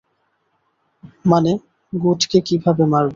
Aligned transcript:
মানে 1.25 1.51
গুডকে 1.93 2.39
কিভাবে 2.47 2.83
মারব? 2.85 3.09